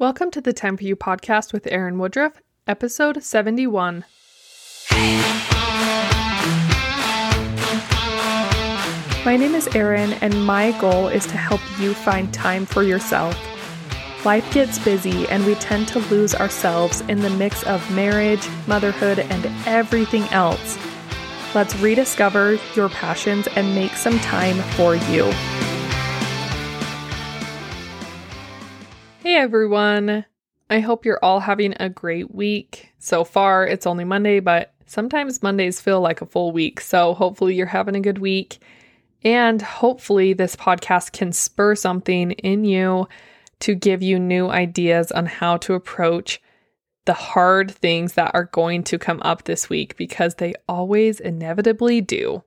[0.00, 4.04] Welcome to the Time for You podcast with Erin Woodruff, episode 71.
[9.24, 13.36] My name is Erin, and my goal is to help you find time for yourself.
[14.24, 19.18] Life gets busy, and we tend to lose ourselves in the mix of marriage, motherhood,
[19.18, 20.78] and everything else.
[21.56, 25.28] Let's rediscover your passions and make some time for you.
[29.28, 30.24] Hey everyone!
[30.70, 32.94] I hope you're all having a great week.
[32.98, 36.80] So far, it's only Monday, but sometimes Mondays feel like a full week.
[36.80, 38.58] So hopefully, you're having a good week.
[39.22, 43.06] And hopefully, this podcast can spur something in you
[43.60, 46.40] to give you new ideas on how to approach
[47.04, 52.00] the hard things that are going to come up this week because they always inevitably
[52.00, 52.44] do.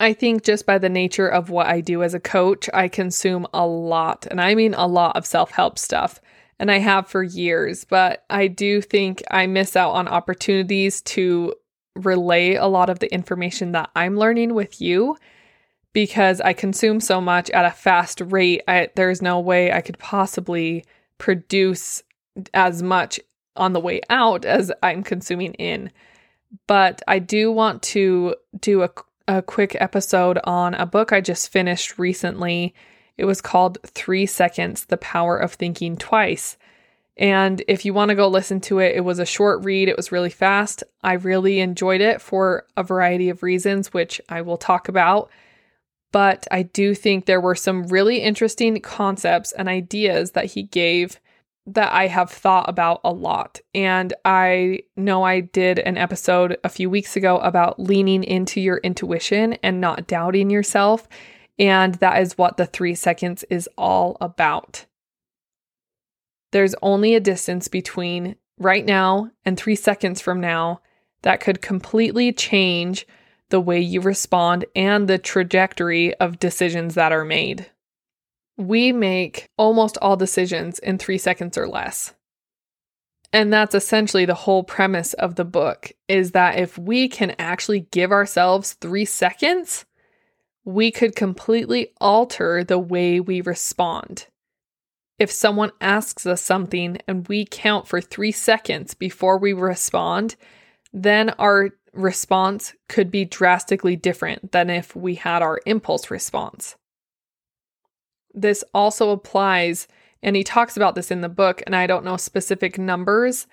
[0.00, 3.46] I think just by the nature of what I do as a coach, I consume
[3.52, 6.20] a lot, and I mean a lot of self help stuff.
[6.58, 11.54] And I have for years, but I do think I miss out on opportunities to
[11.96, 15.16] relay a lot of the information that I'm learning with you
[15.92, 18.62] because I consume so much at a fast rate.
[18.68, 20.84] I, there's no way I could possibly
[21.18, 22.02] produce
[22.54, 23.20] as much
[23.56, 25.90] on the way out as I'm consuming in.
[26.66, 28.90] But I do want to do a
[29.36, 32.74] a quick episode on a book I just finished recently.
[33.16, 36.56] It was called Three Seconds The Power of Thinking Twice.
[37.16, 39.96] And if you want to go listen to it, it was a short read, it
[39.96, 40.82] was really fast.
[41.04, 45.30] I really enjoyed it for a variety of reasons, which I will talk about.
[46.10, 51.20] But I do think there were some really interesting concepts and ideas that he gave
[51.66, 53.60] that I have thought about a lot.
[53.74, 58.78] And I know I did an episode a few weeks ago about leaning into your
[58.78, 61.08] intuition and not doubting yourself.
[61.58, 64.86] And that is what the three seconds is all about.
[66.52, 70.80] There's only a distance between right now and three seconds from now
[71.22, 73.06] that could completely change
[73.50, 77.66] the way you respond and the trajectory of decisions that are made
[78.56, 82.14] we make almost all decisions in three seconds or less.
[83.32, 87.86] And that's essentially the whole premise of the book is that if we can actually
[87.92, 89.84] give ourselves three seconds,
[90.64, 94.26] we could completely alter the way we respond.
[95.18, 100.34] If someone asks us something and we count for three seconds before we respond,
[100.92, 106.76] then our response could be drastically different than if we had our impulse response
[108.34, 109.88] this also applies,
[110.22, 113.46] and he talks about this in the book, and I don't know specific numbers,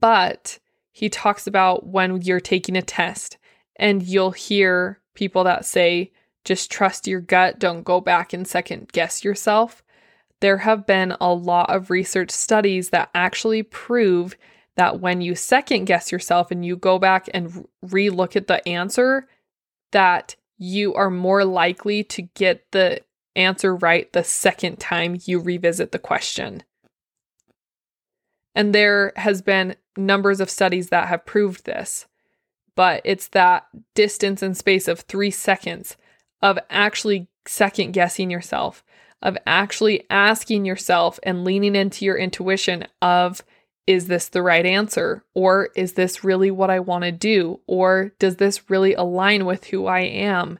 [0.00, 0.58] but
[0.90, 3.38] he talks about when you're taking a test
[3.76, 6.12] and you'll hear people that say,
[6.44, 9.82] just trust your gut, don't go back and second guess yourself.
[10.40, 14.36] There have been a lot of research studies that actually prove
[14.76, 18.66] that when you second guess yourself and you go back and re look at the
[18.66, 19.28] answer,
[19.90, 23.00] that you are more likely to get the
[23.38, 26.62] answer right the second time you revisit the question.
[28.54, 32.06] And there has been numbers of studies that have proved this.
[32.74, 35.96] But it's that distance and space of 3 seconds
[36.42, 38.84] of actually second guessing yourself,
[39.22, 43.42] of actually asking yourself and leaning into your intuition of
[43.88, 45.24] is this the right answer?
[45.34, 47.60] Or is this really what I want to do?
[47.66, 50.58] Or does this really align with who I am?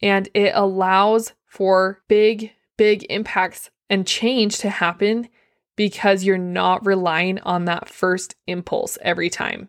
[0.00, 5.28] And it allows for big, big impacts and change to happen
[5.76, 9.68] because you're not relying on that first impulse every time.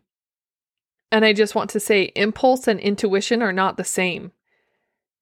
[1.12, 4.31] And I just want to say impulse and intuition are not the same.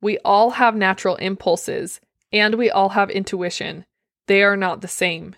[0.02, 2.02] We all have natural impulses
[2.32, 3.86] and we all have intuition.
[4.28, 5.36] They are not the same.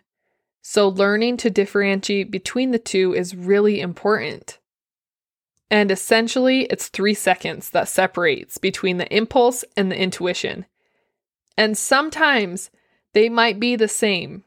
[0.62, 4.60] So, learning to differentiate between the two is really important.
[5.72, 10.66] And essentially, it's three seconds that separates between the impulse and the intuition.
[11.60, 12.72] And sometimes
[13.14, 14.46] they might be the same,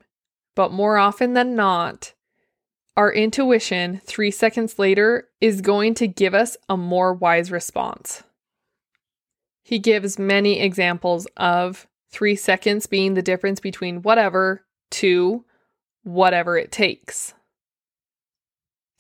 [0.57, 2.15] but more often than not,
[2.97, 8.23] our intuition three seconds later is going to give us a more wise response.
[9.63, 15.45] He gives many examples of three seconds being the difference between whatever to
[16.05, 17.35] whatever it takes.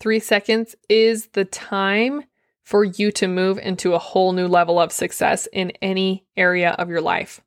[0.00, 2.24] Three seconds is the time
[2.62, 6.90] for you to move into a whole new level of success in any area of
[6.90, 7.40] your life.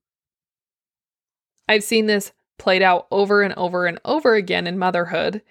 [1.67, 5.41] I've seen this played out over and over and over again in motherhood.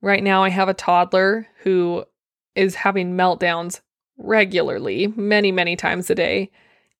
[0.00, 2.04] Right now, I have a toddler who
[2.54, 3.80] is having meltdowns
[4.16, 6.50] regularly, many, many times a day.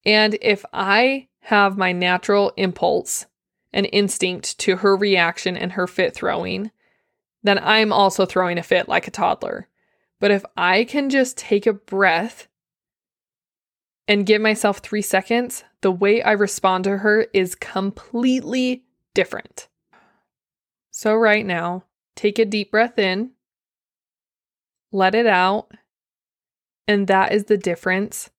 [0.05, 3.27] And if I have my natural impulse
[3.73, 6.71] and instinct to her reaction and her fit throwing,
[7.43, 9.69] then I'm also throwing a fit like a toddler.
[10.21, 12.49] But if I can just take a breath
[14.09, 18.85] and give myself three seconds, the way I respond to her is completely
[19.15, 19.69] different.
[20.91, 21.85] So, right now,
[22.17, 23.33] take a deep breath in,
[24.91, 25.71] let it out,
[26.89, 28.31] and that is the difference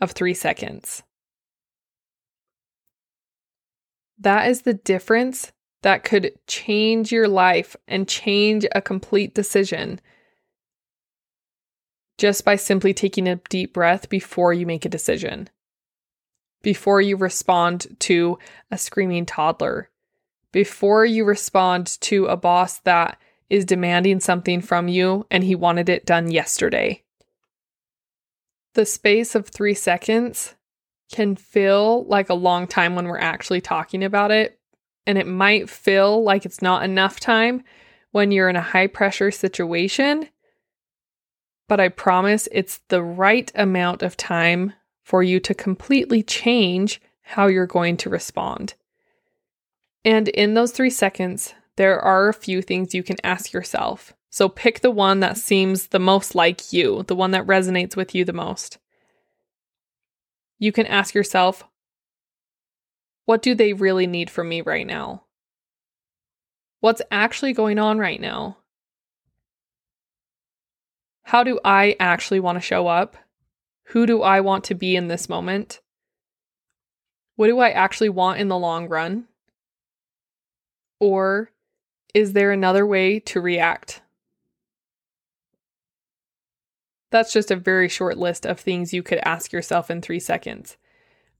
[0.00, 1.04] of three seconds.
[4.18, 5.52] That is the difference
[5.82, 10.00] that could change your life and change a complete decision
[12.18, 15.48] just by simply taking a deep breath before you make a decision,
[16.62, 18.38] before you respond to
[18.70, 19.88] a screaming toddler,
[20.52, 23.18] before you respond to a boss that
[23.48, 27.02] is demanding something from you and he wanted it done yesterday.
[28.74, 30.54] The space of three seconds
[31.10, 34.58] can feel like a long time when we're actually talking about it.
[35.06, 37.64] And it might feel like it's not enough time
[38.10, 40.28] when you're in a high pressure situation.
[41.68, 44.72] But I promise it's the right amount of time
[45.04, 48.74] for you to completely change how you're going to respond.
[50.04, 54.14] And in those three seconds, there are a few things you can ask yourself.
[54.30, 58.14] So pick the one that seems the most like you, the one that resonates with
[58.14, 58.78] you the most
[60.58, 61.64] you can ask yourself,
[63.24, 65.24] what do they really need from me right now?
[66.80, 68.58] What's actually going on right now?
[71.28, 73.14] How do I actually want to show up?
[73.88, 75.82] Who do I want to be in this moment?
[77.36, 79.26] What do I actually want in the long run?
[80.98, 81.52] Or
[82.14, 84.00] is there another way to react?
[87.10, 90.78] That's just a very short list of things you could ask yourself in three seconds.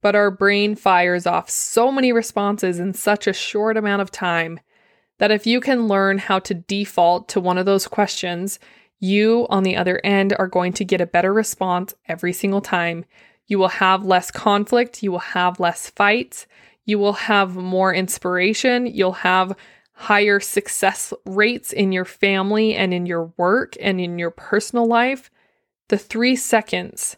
[0.02, 4.61] But our brain fires off so many responses in such a short amount of time
[5.17, 8.58] that if you can learn how to default to one of those questions,
[8.98, 13.04] you on the other end are going to get a better response every single time.
[13.46, 16.46] You will have less conflict, you will have less fights,
[16.84, 19.56] you will have more inspiration, you'll have
[19.92, 25.30] higher success rates in your family and in your work and in your personal life
[25.88, 27.16] the three seconds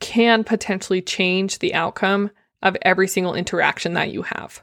[0.00, 2.30] can potentially change the outcome
[2.62, 4.62] of every single interaction that you have.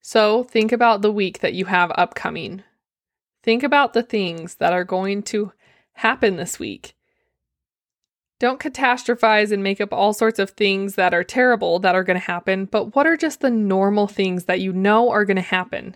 [0.00, 2.62] So think about the week that you have upcoming.
[3.44, 5.52] Think about the things that are going to
[5.92, 6.96] happen this week.
[8.40, 12.18] Don't catastrophize and make up all sorts of things that are terrible that are going
[12.18, 15.42] to happen, but what are just the normal things that you know are going to
[15.42, 15.94] happen?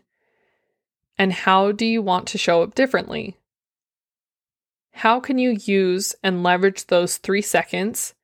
[1.17, 3.39] And how do you want to show up differently?
[4.93, 8.15] How can you use and leverage those three seconds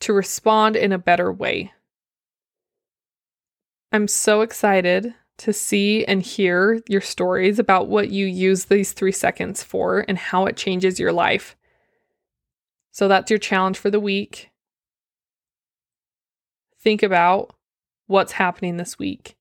[0.00, 1.72] to respond in a better way?
[3.92, 9.10] I'm so excited to see and hear your stories about what you use these three
[9.10, 11.56] seconds for and how it changes your life.
[12.92, 14.50] So that's your challenge for the week.
[16.78, 17.56] Think about
[18.06, 19.36] what's happening this week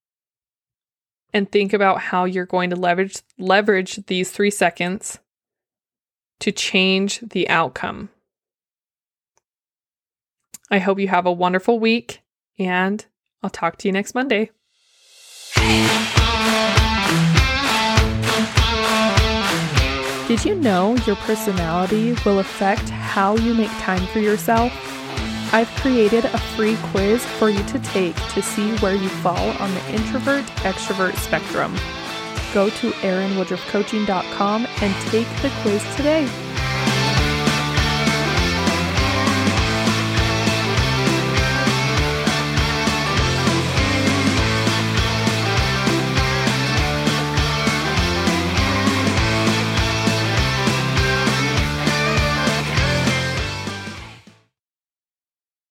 [1.34, 5.20] and think about how you're going to leverage leverage these 3 seconds
[6.40, 8.10] to change the outcome.
[10.72, 12.22] I hope you have a wonderful week,
[12.58, 13.06] and
[13.44, 14.50] I'll talk to you next Monday.
[20.28, 24.72] Did you know your personality will affect how you make time for yourself?
[25.54, 29.74] I've created a free quiz for you to take to see where you fall on
[29.74, 31.76] the introvert extrovert spectrum
[32.54, 36.51] go to erinwoodruffcoaching.com and take the quiz today.